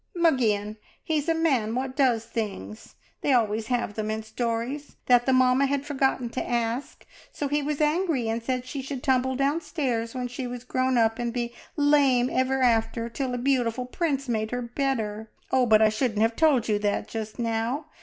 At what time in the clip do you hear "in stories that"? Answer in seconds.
4.09-5.27